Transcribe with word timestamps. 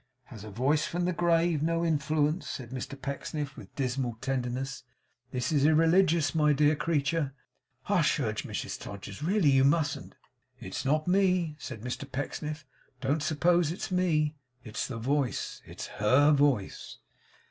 'Has 0.23 0.43
a 0.43 0.49
voice 0.49 0.83
from 0.87 1.05
the 1.05 1.13
grave 1.13 1.61
no 1.61 1.85
influence?' 1.85 2.49
said 2.49 2.71
Mr 2.71 2.99
Pecksniff, 2.99 3.55
with, 3.55 3.75
dismal 3.75 4.17
tenderness. 4.19 4.81
'This 5.31 5.51
is 5.51 5.65
irreligious! 5.67 6.33
My 6.33 6.53
dear 6.53 6.75
creature.' 6.75 7.35
'Hush!' 7.83 8.19
urged 8.19 8.47
Mrs 8.47 8.79
Todgers. 8.79 9.21
'Really 9.21 9.51
you 9.51 9.63
mustn't.' 9.63 10.15
'It's 10.59 10.85
not 10.85 11.07
me,' 11.07 11.55
said 11.59 11.81
Mr 11.81 12.11
Pecksniff. 12.11 12.65
'Don't 12.99 13.21
suppose 13.21 13.71
it's 13.71 13.91
me; 13.91 14.33
it's 14.63 14.87
the 14.87 14.97
voice; 14.97 15.61
it's 15.67 15.85
her 15.85 16.31
voice. 16.31 16.97